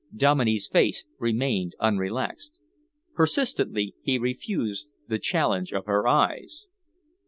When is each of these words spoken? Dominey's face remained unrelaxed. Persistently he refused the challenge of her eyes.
Dominey's 0.17 0.67
face 0.67 1.05
remained 1.19 1.75
unrelaxed. 1.79 2.49
Persistently 3.13 3.93
he 4.01 4.17
refused 4.17 4.87
the 5.07 5.19
challenge 5.19 5.73
of 5.73 5.85
her 5.85 6.07
eyes. 6.07 6.65